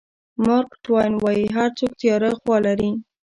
[0.43, 2.91] مارک ټواین وایي هر څوک تیاره خوا لري.